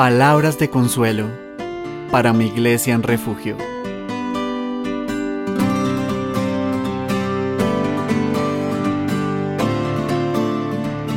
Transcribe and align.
palabras 0.00 0.58
de 0.58 0.70
consuelo 0.70 1.28
para 2.10 2.32
mi 2.32 2.46
iglesia 2.46 2.94
en 2.94 3.02
refugio. 3.02 3.58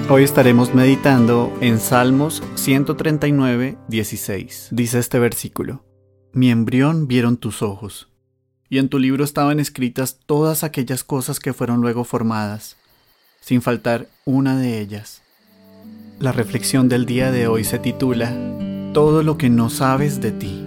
Hoy 0.10 0.26
estaremos 0.26 0.76
meditando 0.76 1.58
en 1.62 1.80
Salmos 1.80 2.44
139, 2.56 3.78
16. 3.88 4.68
Dice 4.72 5.00
este 5.00 5.18
versículo, 5.18 5.86
Mi 6.34 6.52
embrión 6.52 7.08
vieron 7.08 7.38
tus 7.38 7.62
ojos, 7.62 8.10
y 8.68 8.80
en 8.80 8.90
tu 8.90 9.00
libro 9.00 9.24
estaban 9.24 9.62
escritas 9.62 10.20
todas 10.26 10.66
aquellas 10.66 11.06
cosas 11.06 11.40
que 11.40 11.54
fueron 11.54 11.80
luego 11.80 12.04
formadas, 12.04 12.76
sin 13.40 13.62
faltar 13.62 14.10
una 14.26 14.58
de 14.58 14.82
ellas. 14.82 15.22
La 16.20 16.34
reflexión 16.34 16.90
del 16.90 17.06
día 17.06 17.32
de 17.32 17.48
hoy 17.48 17.64
se 17.64 17.80
titula 17.80 18.36
Todo 18.94 19.24
lo 19.24 19.40
que 19.40 19.50
no 19.50 19.72
sabes 19.72 20.22
de 20.22 20.32
ti. 20.32 20.64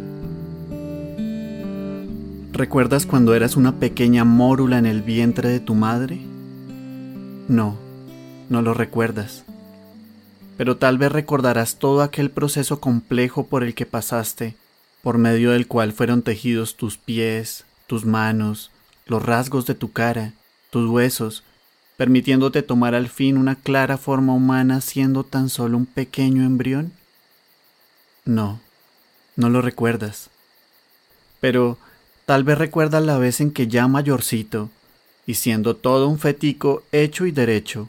¿Recuerdas 2.51 3.07
cuando 3.07 3.37
eras 3.37 3.55
una 3.55 3.77
pequeña 3.77 4.25
mórula 4.25 4.79
en 4.79 4.87
el 4.87 5.01
vientre 5.01 5.49
de 5.49 5.61
tu 5.61 5.77
madre? 5.77 6.19
No, 7.47 7.77
no 8.49 8.63
lo 8.63 8.75
recuerdas. 8.75 9.45
Pero 10.57 10.77
tal 10.77 10.99
vez 10.99 11.13
recordarás 11.13 11.77
todo 11.77 12.03
aquel 12.03 12.33
proceso 12.33 12.81
complejo 12.81 13.47
por 13.47 13.63
el 13.63 13.77
que 13.77 13.87
pasaste, 13.87 14.57
por 15.05 15.19
medio 15.19 15.53
del 15.53 15.69
cual 15.69 15.93
fueron 15.93 16.23
tejidos 16.23 16.77
tus 16.77 16.97
pies, 16.99 17.65
tus 17.87 18.05
manos, 18.05 18.73
los 19.07 19.25
rasgos 19.25 19.67
de 19.67 19.77
tu 19.77 19.93
cara, 19.93 20.33
tus 20.71 20.91
huesos, 20.91 21.45
permitiéndote 21.97 22.65
tomar 22.65 22.97
al 22.97 23.07
fin 23.07 23.39
una 23.39 23.55
clara 23.55 23.97
forma 23.97 24.35
humana 24.35 24.81
siendo 24.81 25.23
tan 25.23 25.49
solo 25.49 25.77
un 25.77 25.87
pequeño 25.87 26.43
embrión? 26.43 26.96
No, 28.27 28.61
no 29.37 29.49
lo 29.49 29.63
recuerdas. 29.63 30.31
Pero 31.41 31.79
tal 32.27 32.45
vez 32.45 32.59
recuerdas 32.59 33.05
la 33.05 33.19
vez 33.19 33.41
en 33.41 33.53
que 33.53 33.69
ya 33.69 33.87
mayorcito, 33.89 34.69
y 35.27 35.35
siendo 35.35 35.77
todo 35.77 36.09
un 36.09 36.19
fetico 36.19 36.83
hecho 36.93 37.25
y 37.27 37.31
derecho, 37.31 37.89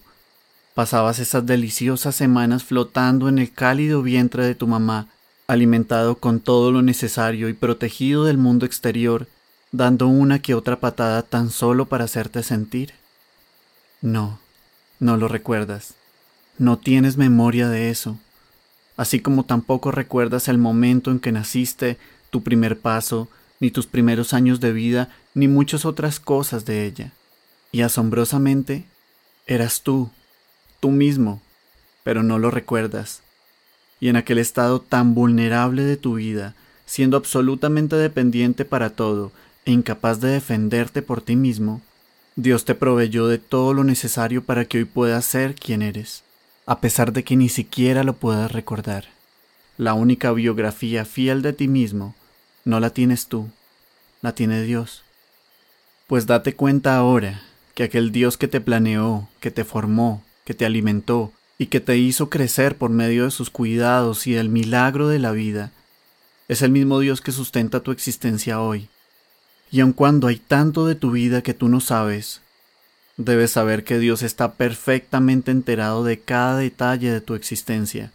pasabas 0.76 1.18
esas 1.18 1.46
deliciosas 1.46 2.16
semanas 2.16 2.64
flotando 2.64 3.30
en 3.30 3.40
el 3.40 3.52
cálido 3.52 4.04
vientre 4.04 4.46
de 4.46 4.54
tu 4.54 4.68
mamá, 4.68 5.08
alimentado 5.48 6.18
con 6.18 6.40
todo 6.40 6.72
lo 6.72 6.84
necesario 6.84 7.50
y 7.50 7.54
protegido 7.54 8.26
del 8.26 8.38
mundo 8.38 8.66
exterior, 8.66 9.28
dando 9.72 10.08
una 10.08 10.40
que 10.40 10.54
otra 10.54 10.80
patada 10.80 11.24
tan 11.24 11.50
solo 11.50 11.88
para 11.88 12.06
hacerte 12.06 12.44
sentir. 12.44 12.94
No, 14.02 14.40
no 15.00 15.18
lo 15.18 15.28
recuerdas. 15.28 15.96
No 16.60 16.78
tienes 16.78 17.18
memoria 17.18 17.70
de 17.70 17.90
eso. 17.90 18.18
Así 18.98 19.20
como 19.20 19.46
tampoco 19.46 19.92
recuerdas 19.92 20.48
el 20.48 20.58
momento 20.58 21.12
en 21.12 21.20
que 21.20 21.32
naciste, 21.32 21.98
tu 22.32 22.44
primer 22.44 22.80
paso, 22.80 23.30
ni 23.60 23.72
tus 23.72 23.88
primeros 23.88 24.34
años 24.34 24.60
de 24.60 24.74
vida, 24.74 25.10
ni 25.34 25.48
muchas 25.48 25.86
otras 25.86 26.20
cosas 26.20 26.66
de 26.66 26.86
ella. 26.86 27.12
Y 27.72 27.82
asombrosamente, 27.82 28.86
eras 29.46 29.82
tú, 29.82 30.10
tú 30.80 30.90
mismo, 30.90 31.42
pero 32.04 32.24
no 32.24 32.40
lo 32.40 32.52
recuerdas. 32.52 33.22
Y 34.00 34.10
en 34.10 34.16
aquel 34.16 34.40
estado 34.40 34.82
tan 34.82 35.14
vulnerable 35.14 35.84
de 35.84 35.98
tu 35.98 36.16
vida, 36.16 36.56
siendo 36.86 37.18
absolutamente 37.18 37.96
dependiente 37.96 38.66
para 38.66 38.92
todo 38.92 39.32
e 39.66 39.72
incapaz 39.72 40.20
de 40.22 40.30
defenderte 40.30 41.02
por 41.02 41.22
ti 41.22 41.36
mismo, 41.36 41.82
Dios 42.36 42.66
te 42.66 42.76
proveyó 42.76 43.28
de 43.28 43.40
todo 43.40 43.74
lo 43.74 43.84
necesario 43.84 44.44
para 44.44 44.66
que 44.66 44.78
hoy 44.78 44.86
puedas 44.86 45.26
ser 45.26 45.56
quien 45.56 45.82
eres, 45.82 46.24
a 46.68 46.80
pesar 46.80 47.14
de 47.14 47.24
que 47.24 47.36
ni 47.36 47.50
siquiera 47.50 48.04
lo 48.04 48.14
puedas 48.14 48.52
recordar. 48.52 49.06
La 49.78 49.96
única 49.96 50.32
biografía 50.32 51.06
fiel 51.06 51.42
de 51.42 51.54
ti 51.54 51.68
mismo 51.68 52.14
no 52.66 52.80
la 52.80 52.92
tienes 52.92 53.28
tú, 53.28 53.50
la 54.22 54.34
tiene 54.34 54.62
Dios. 54.62 55.04
Pues 56.06 56.28
date 56.28 56.54
cuenta 56.54 56.96
ahora 56.96 57.42
que 57.74 57.84
aquel 57.84 58.12
Dios 58.12 58.38
que 58.38 58.48
te 58.48 58.62
planeó, 58.62 59.30
que 59.40 59.50
te 59.50 59.64
formó, 59.64 60.24
que 60.46 60.54
te 60.54 60.66
alimentó 60.66 61.32
y 61.58 61.68
que 61.68 61.80
te 61.80 61.98
hizo 61.98 62.30
crecer 62.30 62.78
por 62.78 62.92
medio 62.92 63.24
de 63.26 63.32
sus 63.32 63.50
cuidados 63.50 64.28
y 64.28 64.34
del 64.34 64.50
milagro 64.50 65.08
de 65.08 65.20
la 65.20 65.32
vida, 65.32 65.72
es 66.48 66.62
el 66.62 66.72
mismo 66.72 67.00
Dios 67.00 67.22
que 67.22 67.32
sustenta 67.32 67.80
tu 67.80 67.92
existencia 67.92 68.62
hoy 68.62 68.90
y 69.72 69.82
aun 69.82 69.94
cuando 69.94 70.28
hay 70.28 70.38
tanto 70.38 70.86
de 70.86 70.96
tu 70.96 71.12
vida 71.12 71.42
que 71.42 71.54
tú 71.54 71.68
no 71.70 71.80
sabes, 71.80 72.42
debes 73.18 73.52
saber 73.52 73.84
que 73.84 74.00
Dios 74.00 74.22
está 74.22 74.54
perfectamente 74.54 75.52
enterado 75.52 76.04
de 76.04 76.20
cada 76.20 76.58
detalle 76.58 77.12
de 77.12 77.22
tu 77.22 77.34
existencia, 77.34 78.12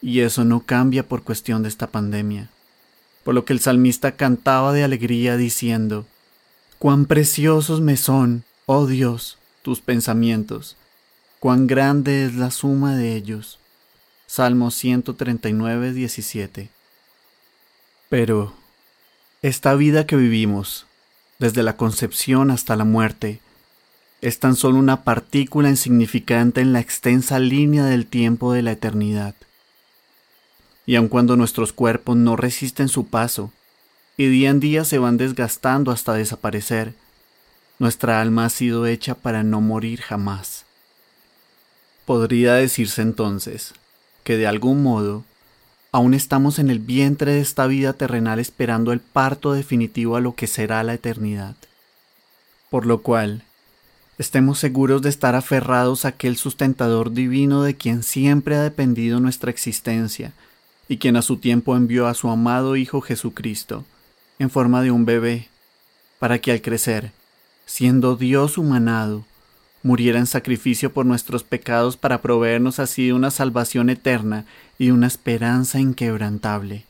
y 0.00 0.20
eso 0.20 0.44
no 0.44 0.60
cambia 0.60 1.08
por 1.08 1.22
cuestión 1.22 1.62
de 1.62 1.68
esta 1.68 1.86
pandemia. 1.86 2.50
Por 3.22 3.34
lo 3.34 3.44
que 3.44 3.52
el 3.52 3.60
salmista 3.60 4.12
cantaba 4.12 4.72
de 4.72 4.82
alegría 4.82 5.36
diciendo, 5.36 6.06
Cuán 6.78 7.06
preciosos 7.06 7.80
me 7.80 7.96
son, 7.96 8.42
oh 8.66 8.86
Dios, 8.86 9.38
tus 9.62 9.80
pensamientos, 9.80 10.76
cuán 11.38 11.68
grande 11.68 12.26
es 12.26 12.34
la 12.34 12.50
suma 12.50 12.96
de 12.96 13.14
ellos. 13.14 13.60
Salmo 14.26 14.72
139, 14.72 15.92
17. 15.92 16.70
Pero, 18.08 18.54
esta 19.42 19.74
vida 19.74 20.06
que 20.06 20.16
vivimos, 20.16 20.86
desde 21.38 21.62
la 21.62 21.76
concepción 21.76 22.50
hasta 22.50 22.74
la 22.74 22.84
muerte, 22.84 23.40
es 24.22 24.38
tan 24.38 24.56
solo 24.56 24.78
una 24.78 25.04
partícula 25.04 25.68
insignificante 25.68 26.62
en 26.62 26.72
la 26.72 26.80
extensa 26.80 27.38
línea 27.38 27.84
del 27.84 28.06
tiempo 28.06 28.54
de 28.54 28.62
la 28.62 28.72
eternidad. 28.72 29.34
Y 30.86 30.96
aun 30.96 31.08
cuando 31.08 31.36
nuestros 31.36 31.74
cuerpos 31.74 32.16
no 32.16 32.36
resisten 32.36 32.88
su 32.88 33.06
paso, 33.08 33.52
y 34.16 34.28
día 34.28 34.48
en 34.48 34.60
día 34.60 34.84
se 34.86 34.98
van 34.98 35.18
desgastando 35.18 35.90
hasta 35.90 36.14
desaparecer, 36.14 36.94
nuestra 37.78 38.22
alma 38.22 38.46
ha 38.46 38.48
sido 38.48 38.86
hecha 38.86 39.14
para 39.14 39.42
no 39.42 39.60
morir 39.60 40.00
jamás. 40.00 40.64
Podría 42.06 42.54
decirse 42.54 43.02
entonces 43.02 43.74
que 44.24 44.38
de 44.38 44.46
algún 44.46 44.82
modo 44.82 45.24
Aún 45.94 46.14
estamos 46.14 46.58
en 46.58 46.70
el 46.70 46.78
vientre 46.78 47.34
de 47.34 47.40
esta 47.40 47.66
vida 47.66 47.92
terrenal 47.92 48.38
esperando 48.38 48.92
el 48.92 49.00
parto 49.00 49.52
definitivo 49.52 50.16
a 50.16 50.22
lo 50.22 50.34
que 50.34 50.46
será 50.46 50.82
la 50.84 50.94
eternidad. 50.94 51.54
Por 52.70 52.86
lo 52.86 53.02
cual, 53.02 53.44
estemos 54.22 54.60
seguros 54.60 55.02
de 55.02 55.08
estar 55.08 55.34
aferrados 55.34 56.04
a 56.04 56.08
aquel 56.08 56.36
sustentador 56.36 57.12
divino 57.12 57.64
de 57.64 57.74
quien 57.74 58.04
siempre 58.04 58.54
ha 58.54 58.62
dependido 58.62 59.18
nuestra 59.18 59.50
existencia 59.50 60.32
y 60.88 60.98
quien 60.98 61.16
a 61.16 61.22
su 61.22 61.38
tiempo 61.38 61.76
envió 61.76 62.06
a 62.06 62.14
su 62.14 62.28
amado 62.30 62.76
Hijo 62.76 63.00
Jesucristo 63.00 63.84
en 64.38 64.48
forma 64.48 64.80
de 64.80 64.92
un 64.92 65.04
bebé, 65.04 65.48
para 66.20 66.38
que 66.38 66.52
al 66.52 66.62
crecer, 66.62 67.10
siendo 67.66 68.14
Dios 68.14 68.58
humanado, 68.58 69.24
muriera 69.82 70.20
en 70.20 70.26
sacrificio 70.26 70.92
por 70.92 71.04
nuestros 71.04 71.42
pecados 71.42 71.96
para 71.96 72.22
proveernos 72.22 72.78
así 72.78 73.06
de 73.06 73.14
una 73.14 73.32
salvación 73.32 73.90
eterna 73.90 74.44
y 74.78 74.90
una 74.90 75.08
esperanza 75.08 75.80
inquebrantable. 75.80 76.84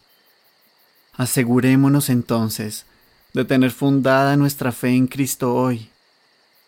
Asegurémonos 1.15 2.11
entonces 2.11 2.85
de 3.33 3.47
tener 3.47 3.71
fundada 3.71 4.37
nuestra 4.37 4.73
fe 4.73 4.91
en 4.91 5.07
Cristo 5.07 5.55
hoy, 5.55 5.89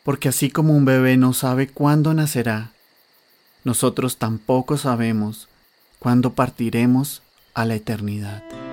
porque 0.05 0.29
así 0.29 0.51
como 0.51 0.77
un 0.77 0.85
bebé 0.85 1.17
no 1.17 1.33
sabe 1.33 1.67
cuándo 1.67 2.15
nacerá, 2.15 2.71
nosotros 3.65 4.19
tampoco 4.19 4.77
sabemos 4.77 5.49
cuándo 5.99 6.35
partiremos 6.35 7.23
a 7.55 7.65
la 7.65 7.75
eternidad. 7.75 8.64